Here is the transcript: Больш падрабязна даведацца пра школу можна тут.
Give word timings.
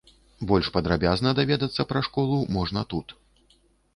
Больш 0.51 0.69
падрабязна 0.77 1.33
даведацца 1.41 1.85
пра 1.91 2.01
школу 2.07 2.39
можна 2.57 2.81
тут. 2.95 3.13